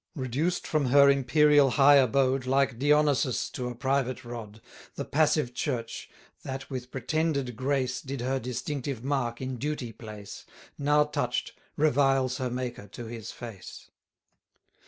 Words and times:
Reduced 0.15 0.65
from 0.65 0.85
her 0.87 1.11
imperial 1.11 1.69
high 1.77 1.97
abode, 1.97 2.47
1260 2.47 2.49
Like 2.49 2.79
Dionysius 2.79 3.51
to 3.51 3.67
a 3.67 3.75
private 3.75 4.25
rod, 4.25 4.59
The 4.95 5.05
Passive 5.05 5.53
Church, 5.53 6.09
that 6.41 6.71
with 6.71 6.89
pretended 6.89 7.55
grace 7.55 8.01
Did 8.01 8.21
her 8.21 8.39
distinctive 8.39 9.03
mark 9.03 9.41
in 9.41 9.57
duty 9.57 9.93
place, 9.93 10.43
Now 10.79 11.03
touch'd, 11.03 11.51
reviles 11.77 12.37
her 12.37 12.49
Maker 12.49 12.87
to 12.87 13.05
his 13.05 13.31
face. 13.31 13.91